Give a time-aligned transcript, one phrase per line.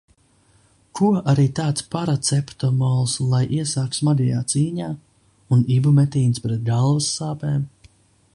[0.99, 4.89] Ko arī tāds paraceptomols lai iesāk smagajā cīņā?
[5.57, 7.67] Un ibumetīns pret galvas sāpēm?